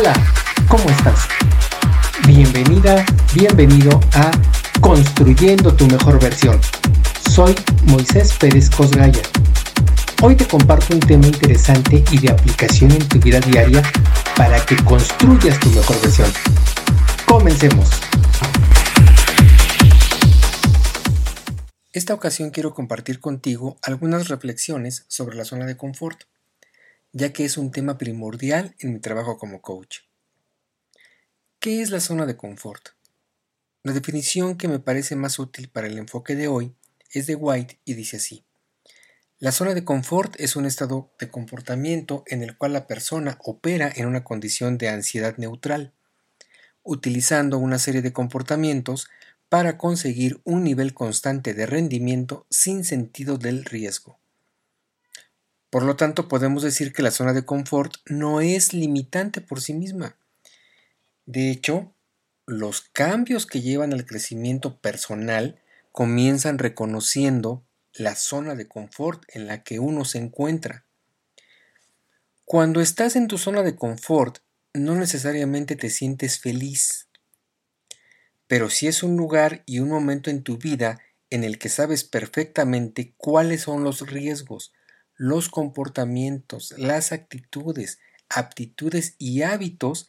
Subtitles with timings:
[0.00, 0.14] Hola,
[0.66, 1.28] ¿cómo estás?
[2.26, 4.30] Bienvenida, bienvenido a
[4.80, 6.58] Construyendo tu mejor versión.
[7.30, 9.20] Soy Moisés Pérez Cosgaya.
[10.22, 13.82] Hoy te comparto un tema interesante y de aplicación en tu vida diaria
[14.38, 16.32] para que construyas tu mejor versión.
[17.26, 17.90] Comencemos.
[21.92, 26.22] Esta ocasión quiero compartir contigo algunas reflexiones sobre la zona de confort
[27.12, 30.00] ya que es un tema primordial en mi trabajo como coach.
[31.58, 32.90] ¿Qué es la zona de confort?
[33.82, 36.74] La definición que me parece más útil para el enfoque de hoy
[37.12, 38.44] es de White y dice así.
[39.38, 43.90] La zona de confort es un estado de comportamiento en el cual la persona opera
[43.94, 45.94] en una condición de ansiedad neutral,
[46.82, 49.08] utilizando una serie de comportamientos
[49.48, 54.19] para conseguir un nivel constante de rendimiento sin sentido del riesgo.
[55.70, 59.72] Por lo tanto, podemos decir que la zona de confort no es limitante por sí
[59.72, 60.16] misma.
[61.26, 61.94] De hecho,
[62.46, 65.60] los cambios que llevan al crecimiento personal
[65.92, 67.62] comienzan reconociendo
[67.94, 70.84] la zona de confort en la que uno se encuentra.
[72.44, 74.38] Cuando estás en tu zona de confort,
[74.74, 77.08] no necesariamente te sientes feliz,
[78.50, 82.02] pero si es un lugar y un momento en tu vida en el que sabes
[82.02, 84.72] perfectamente cuáles son los riesgos,
[85.20, 87.98] los comportamientos, las actitudes,
[88.30, 90.08] aptitudes y hábitos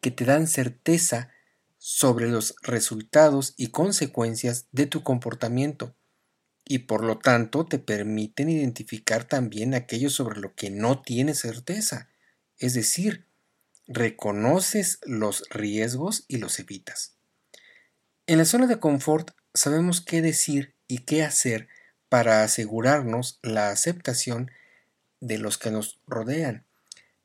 [0.00, 1.32] que te dan certeza
[1.78, 5.96] sobre los resultados y consecuencias de tu comportamiento
[6.64, 12.08] y por lo tanto te permiten identificar también aquello sobre lo que no tienes certeza,
[12.56, 13.26] es decir,
[13.88, 17.16] reconoces los riesgos y los evitas.
[18.28, 21.66] En la zona de confort sabemos qué decir y qué hacer
[22.08, 24.50] para asegurarnos la aceptación
[25.20, 26.64] de los que nos rodean.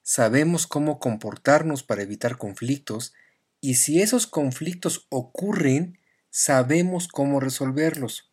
[0.04, 3.14] Sabemos cómo comportarnos para evitar conflictos
[3.60, 6.00] y si esos conflictos ocurren,
[6.32, 8.32] sabemos cómo resolverlos.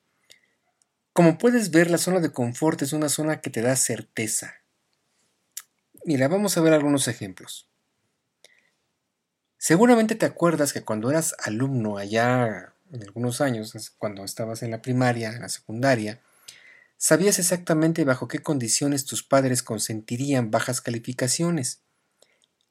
[1.13, 4.55] Como puedes ver, la zona de confort es una zona que te da certeza.
[6.05, 7.69] Mira, vamos a ver algunos ejemplos.
[9.59, 14.81] Seguramente te acuerdas que cuando eras alumno allá en algunos años, cuando estabas en la
[14.81, 16.21] primaria, en la secundaria,
[17.01, 21.81] Sabías exactamente bajo qué condiciones tus padres consentirían bajas calificaciones,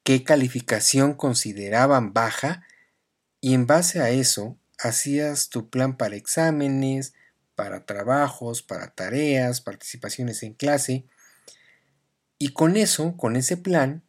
[0.04, 2.62] qué calificación consideraban baja
[3.40, 7.14] y en base a eso hacías tu plan para exámenes,
[7.54, 11.06] para trabajos, para tareas, participaciones en clase.
[12.36, 14.02] Y con eso, con ese plan,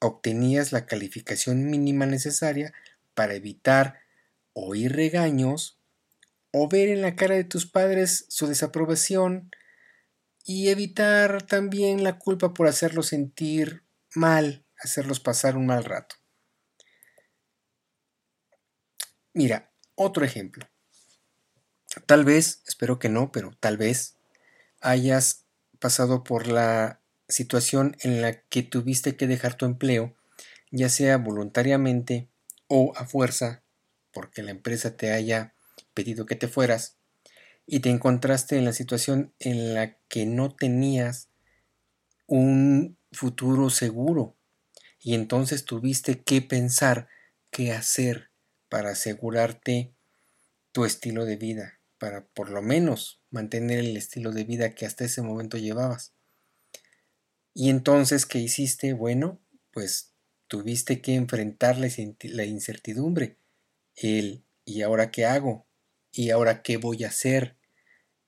[0.00, 2.74] obtenías la calificación mínima necesaria
[3.14, 4.00] para evitar
[4.52, 5.77] oír regaños
[6.52, 9.50] o ver en la cara de tus padres su desaprobación
[10.44, 16.16] y evitar también la culpa por hacerlos sentir mal, hacerlos pasar un mal rato.
[19.34, 20.66] Mira, otro ejemplo.
[22.06, 24.16] Tal vez, espero que no, pero tal vez
[24.80, 25.44] hayas
[25.78, 30.16] pasado por la situación en la que tuviste que dejar tu empleo,
[30.70, 32.28] ya sea voluntariamente
[32.68, 33.62] o a fuerza,
[34.12, 35.54] porque la empresa te haya
[35.98, 36.96] pedido que te fueras
[37.66, 41.28] y te encontraste en la situación en la que no tenías
[42.28, 44.36] un futuro seguro
[45.00, 47.08] y entonces tuviste que pensar
[47.50, 48.30] qué hacer
[48.68, 49.92] para asegurarte
[50.70, 55.04] tu estilo de vida, para por lo menos mantener el estilo de vida que hasta
[55.04, 56.12] ese momento llevabas.
[57.54, 58.92] Y entonces, ¿qué hiciste?
[58.92, 59.40] Bueno,
[59.72, 60.12] pues
[60.46, 63.36] tuviste que enfrentar la incertidumbre,
[63.96, 65.67] el ¿y ahora qué hago?
[66.12, 67.56] ¿Y ahora qué voy a hacer?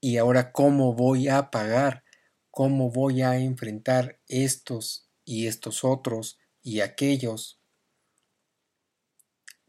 [0.01, 2.05] ¿Y ahora cómo voy a pagar?
[2.51, 7.61] ¿Cómo voy a enfrentar estos y estos otros y aquellos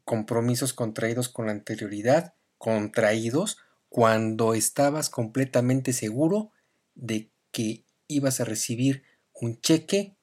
[0.03, 3.57] compromisos contraídos con anterioridad, contraídos
[3.89, 6.51] cuando estabas completamente seguro
[6.95, 9.03] de que ibas a recibir
[9.33, 10.15] un cheque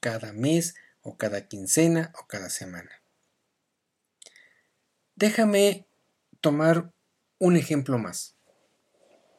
[0.00, 2.90] cada mes o cada quincena o cada semana.
[5.14, 5.86] Déjame
[6.40, 6.92] tomar
[7.38, 8.34] un ejemplo más.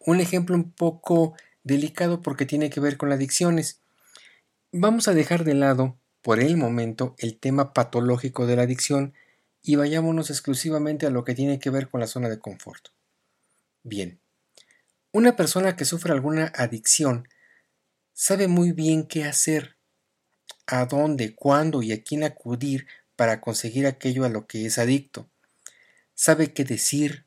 [0.05, 3.81] Un ejemplo un poco delicado porque tiene que ver con las adicciones.
[4.71, 9.13] Vamos a dejar de lado por el momento el tema patológico de la adicción
[9.61, 12.89] y vayámonos exclusivamente a lo que tiene que ver con la zona de confort.
[13.83, 14.19] Bien,
[15.11, 17.27] una persona que sufre alguna adicción
[18.13, 19.77] sabe muy bien qué hacer,
[20.65, 25.29] a dónde, cuándo y a quién acudir para conseguir aquello a lo que es adicto.
[26.13, 27.26] Sabe qué decir,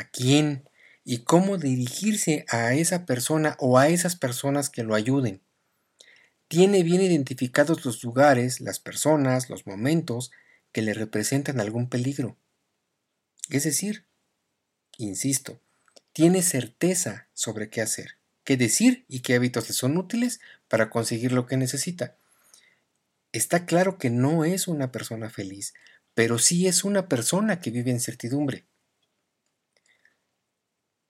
[0.00, 0.68] a quién
[1.04, 5.42] y cómo dirigirse a esa persona o a esas personas que lo ayuden.
[6.48, 10.32] tiene bien identificados los lugares, las personas, los momentos
[10.72, 12.36] que le representan algún peligro.
[13.50, 14.04] Es decir,
[14.98, 15.60] insisto,
[16.12, 21.30] tiene certeza sobre qué hacer, qué decir y qué hábitos le son útiles para conseguir
[21.30, 22.16] lo que necesita.
[23.30, 25.72] Está claro que no es una persona feliz,
[26.14, 28.66] pero sí es una persona que vive en certidumbre.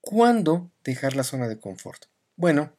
[0.01, 2.05] ¿Cuándo dejar la zona de confort?
[2.37, 2.73] Bueno,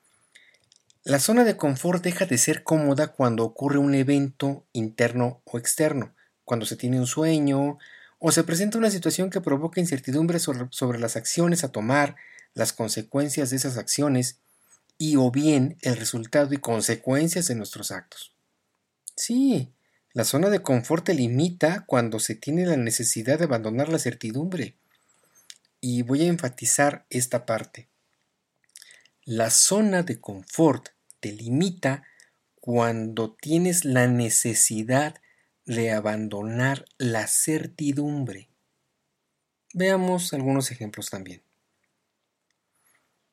[1.04, 6.14] la zona de confort deja de ser cómoda cuando ocurre un evento interno o externo,
[6.46, 7.80] cuando se tiene un sueño
[8.20, 12.16] o se presenta una situación que provoca incertidumbre sobre, las acciones a tomar,
[12.54, 14.38] las consecuencias de esas acciones
[15.00, 18.36] y o bien el resultado y consecuencias de nuestros actos.
[19.16, 19.74] Sí,
[20.14, 24.76] la zona de confort te limita cuando se tiene la necesidad de abandonar la certidumbre.
[25.82, 27.90] Y voy a enfatizar esta parte.
[29.26, 30.90] La zona de confort
[31.20, 32.04] te limita
[32.60, 35.16] cuando tienes la necesidad
[35.66, 38.50] de abandonar la certidumbre.
[39.74, 41.42] Veamos algunos ejemplos también.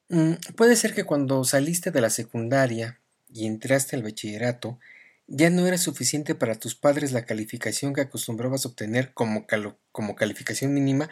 [0.09, 2.99] Mm, puede ser que cuando saliste de la secundaria
[3.29, 4.79] y entraste al bachillerato,
[5.27, 9.47] ya no era suficiente para tus padres la calificación que acostumbrabas obtener como,
[9.93, 11.11] como calificación mínima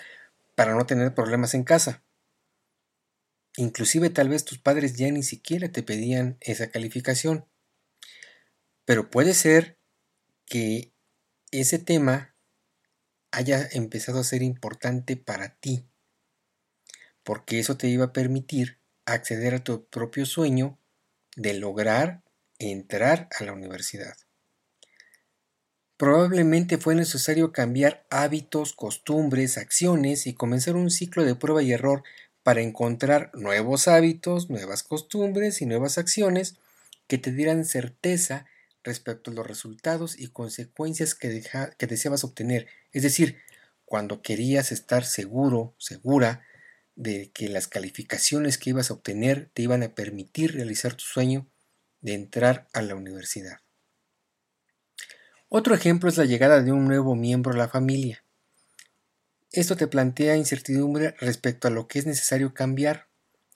[0.56, 2.02] para no tener problemas en casa.
[3.56, 7.46] Inclusive tal vez tus padres ya ni siquiera te pedían esa calificación.
[8.84, 9.78] Pero puede ser
[10.44, 10.92] que
[11.52, 12.34] ese tema
[13.30, 15.88] haya empezado a ser importante para ti,
[17.22, 20.78] porque eso te iba a permitir acceder a tu propio sueño
[21.36, 22.22] de lograr
[22.58, 24.16] entrar a la universidad.
[25.96, 32.02] Probablemente fue necesario cambiar hábitos, costumbres, acciones y comenzar un ciclo de prueba y error
[32.42, 36.56] para encontrar nuevos hábitos, nuevas costumbres y nuevas acciones
[37.06, 38.46] que te dieran certeza
[38.84, 41.42] respecto a los resultados y consecuencias que,
[41.78, 42.66] que deseabas obtener.
[42.92, 43.38] Es decir,
[43.86, 46.44] cuando querías estar seguro, segura
[46.94, 51.46] de que las calificaciones que ibas a obtener te iban a permitir realizar tu sueño
[52.00, 53.65] de entrar a la universidad.
[55.48, 58.24] Otro ejemplo es la llegada de un nuevo miembro a la familia.
[59.52, 63.06] Esto te plantea incertidumbre respecto a lo que es necesario cambiar,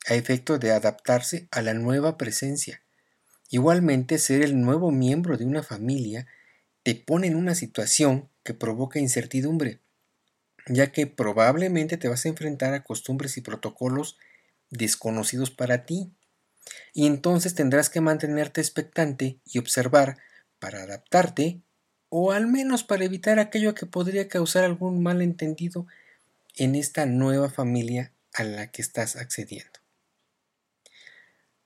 [0.07, 2.81] a efecto de adaptarse a la nueva presencia.
[3.49, 6.29] Igualmente, ser el nuevo miembro de una familia
[6.85, 9.81] te pone en una situación que provoca incertidumbre,
[10.69, 14.17] ya que probablemente te vas a enfrentar a costumbres y protocolos
[14.71, 16.13] desconocidos para ti.
[16.95, 20.19] Y entonces tendrás que mantenerte expectante y observar
[20.61, 21.63] para adaptarte
[22.11, 25.87] o al menos para evitar aquello que podría causar algún malentendido
[26.57, 29.81] en esta nueva familia a la que estás accediendo.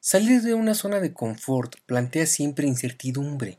[0.01, 3.59] Salir de una zona de confort plantea siempre incertidumbre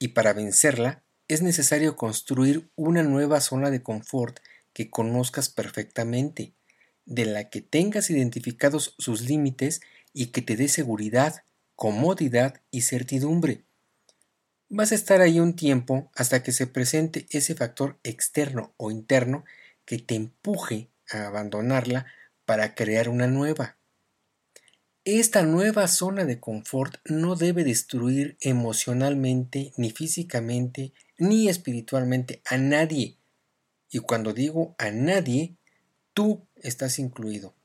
[0.00, 4.40] y para vencerla es necesario construir una nueva zona de confort
[4.72, 6.54] que conozcas perfectamente,
[7.06, 9.80] de la que tengas identificados sus límites
[10.12, 11.44] y que te dé seguridad,
[11.76, 13.64] comodidad y certidumbre.
[14.72, 19.44] Vas a estar ahí un tiempo hasta que se presente ese factor externo o interno
[19.84, 22.06] que te empuje a abandonarla
[22.44, 23.76] para crear una nueva.
[25.04, 33.16] Esta nueva zona de confort no debe destruir emocionalmente, ni físicamente, ni espiritualmente a nadie.
[33.90, 35.56] Y cuando digo a nadie,
[36.14, 37.56] tú estás incluido.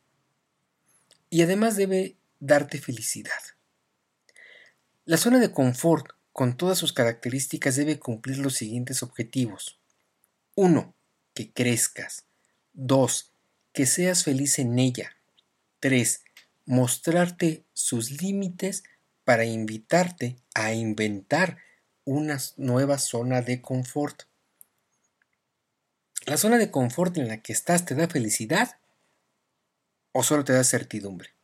[1.30, 3.32] Y además debe darte felicidad.
[5.06, 9.80] La zona de confort con todas sus características debe cumplir los siguientes objetivos.
[10.56, 10.94] 1.
[11.34, 12.26] Que crezcas.
[12.74, 13.32] 2.
[13.72, 15.16] Que seas feliz en ella.
[15.80, 16.26] 3.
[16.66, 18.84] Mostrarte sus límites
[19.24, 21.60] para invitarte a inventar
[22.04, 24.24] una nueva zona de confort.
[26.26, 28.78] ¿La zona de confort en la que estás te da felicidad
[30.12, 31.35] o solo te da certidumbre?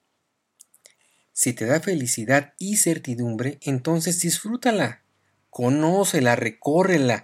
[1.42, 5.02] Si te da felicidad y certidumbre, entonces disfrútala,
[5.50, 7.24] conócela, recórrela.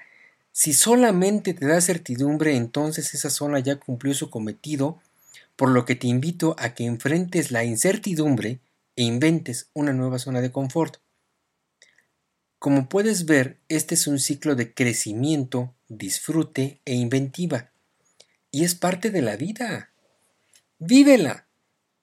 [0.51, 4.99] Si solamente te da certidumbre, entonces esa zona ya cumplió su cometido,
[5.55, 8.59] por lo que te invito a que enfrentes la incertidumbre
[8.95, 10.97] e inventes una nueva zona de confort.
[12.57, 17.69] Como puedes ver, este es un ciclo de crecimiento, disfrute e inventiva.
[18.49, 19.91] Y es parte de la vida.
[20.79, 21.46] Vívela.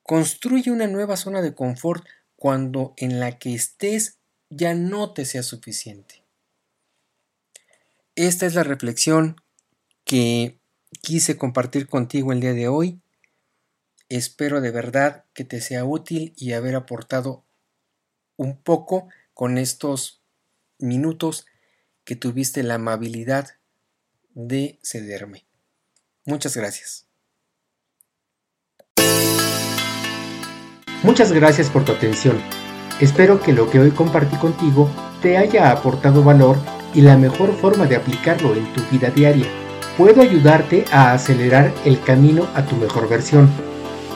[0.05, 2.07] Construye una nueva zona de confort
[2.37, 4.19] cuando en la que estés
[4.51, 6.23] ya no te sea suficiente.
[8.15, 9.41] Esta es la reflexión
[10.05, 10.59] que
[11.01, 13.01] quise compartir contigo el día de hoy.
[14.11, 17.43] Espero de verdad que te sea útil y haber aportado
[18.37, 20.21] un poco con estos
[20.79, 21.47] minutos
[22.05, 23.57] que tuviste la amabilidad
[24.35, 25.47] de cederme.
[26.27, 27.07] Muchas gracias.
[31.05, 32.39] Muchas gracias por tu atención.
[32.99, 34.89] Espero que lo que hoy compartí contigo
[35.21, 36.57] te haya aportado valor
[36.95, 39.47] y la mejor forma de aplicarlo en tu vida diaria.
[39.99, 43.51] Puedo ayudarte a acelerar el camino a tu mejor versión.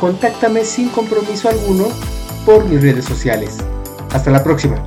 [0.00, 1.88] Contáctame sin compromiso alguno
[2.46, 3.58] por mis redes sociales.
[4.10, 4.82] Hasta la próxima.